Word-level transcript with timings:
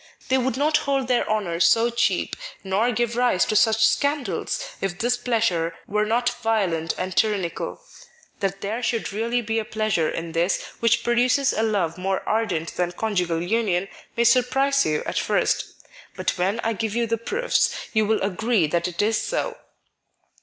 They 0.29 0.39
would 0.39 0.57
not 0.57 0.77
hold 0.77 1.07
their 1.07 1.29
honour 1.29 1.59
so 1.59 1.91
cheap 1.91 2.35
nor 2.63 2.91
give 2.91 3.15
rise 3.15 3.45
to 3.45 3.55
such 3.55 3.85
scandals 3.85 4.59
if 4.81 4.97
this 4.97 5.15
pleasure 5.15 5.75
were 5.85 6.07
not 6.07 6.27
violent 6.41 6.95
and 6.97 7.15
tyrannical.... 7.15 7.79
That 8.39 8.61
there 8.61 8.81
should 8.81 9.13
really 9.13 9.41
be 9.43 9.63
«pleasure 9.63 10.09
in 10.09 10.31
this 10.31 10.59
which 10.79 11.03
produces 11.03 11.53
a 11.53 11.61
love 11.61 11.99
more 11.99 12.27
ardent 12.27 12.75
than 12.77 12.93
con 12.93 13.15
jugal 13.15 13.43
union 13.43 13.87
may 14.17 14.23
surprise 14.23 14.87
you 14.87 15.03
at 15.05 15.19
first. 15.19 15.71
But 16.15 16.35
when 16.35 16.59
I 16.61 16.73
give 16.73 16.95
you 16.95 17.07
th© 17.07 17.23
proofs 17.23 17.71
you 17.93 18.07
will 18.07 18.23
agree 18.23 18.65
that 18.65 18.87
it 18.87 19.03
is 19.03 19.21
so." 19.21 19.55